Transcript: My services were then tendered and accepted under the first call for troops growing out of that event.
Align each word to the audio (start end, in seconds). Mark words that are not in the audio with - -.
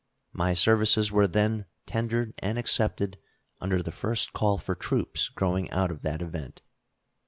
My 0.33 0.53
services 0.55 1.11
were 1.11 1.27
then 1.27 1.67
tendered 1.85 2.33
and 2.39 2.57
accepted 2.57 3.19
under 3.59 3.83
the 3.83 3.91
first 3.91 4.33
call 4.33 4.57
for 4.57 4.73
troops 4.73 5.29
growing 5.29 5.69
out 5.69 5.91
of 5.91 6.01
that 6.01 6.23
event. 6.23 6.63